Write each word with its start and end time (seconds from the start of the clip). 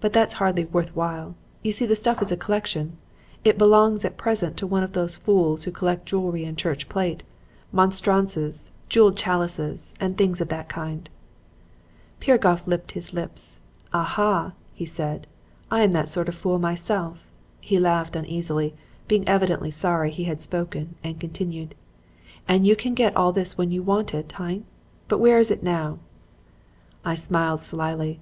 But 0.00 0.12
that's 0.12 0.34
hardly 0.42 0.64
worth 0.64 0.96
while. 0.96 1.36
You 1.62 1.70
see 1.70 1.86
this 1.86 2.00
stuff 2.00 2.20
is 2.20 2.32
a 2.32 2.36
collection. 2.36 2.96
It 3.44 3.56
belongs, 3.56 4.04
at 4.04 4.16
present, 4.16 4.56
to 4.56 4.66
one 4.66 4.82
of 4.82 4.94
those 4.94 5.14
fools 5.14 5.62
who 5.62 5.70
collect 5.70 6.06
jewelry 6.06 6.44
and 6.44 6.58
church 6.58 6.88
plate; 6.88 7.22
monstrances, 7.70 8.72
jeweled 8.88 9.16
chalices 9.16 9.94
and 10.00 10.18
things 10.18 10.40
of 10.40 10.48
that 10.48 10.68
kind.' 10.68 11.08
"Piragoff 12.18 12.66
licked 12.66 12.90
his 12.90 13.12
lips. 13.14 13.60
'Aha!' 13.92 14.54
said 14.84 15.28
he, 15.30 15.74
'I 15.76 15.80
am 15.80 15.92
that 15.92 16.08
sort 16.08 16.28
of 16.28 16.34
fool 16.34 16.58
myself.' 16.58 17.28
He 17.60 17.78
laughed 17.78 18.16
uneasily, 18.16 18.74
being 19.06 19.22
evidently 19.28 19.70
sorry 19.70 20.10
he 20.10 20.24
had 20.24 20.42
spoken, 20.42 20.96
and 21.04 21.20
continued: 21.20 21.76
"'And 22.48 22.66
you 22.66 22.74
can 22.74 22.94
get 22.94 23.16
all 23.16 23.30
this 23.30 23.56
when 23.56 23.70
you 23.70 23.84
want 23.84 24.14
it, 24.14 24.32
hein? 24.32 24.64
But 25.06 25.18
where 25.20 25.38
is 25.38 25.52
it 25.52 25.62
now?' 25.62 26.00
"I 27.04 27.14
smiled 27.14 27.60
slyly. 27.60 28.18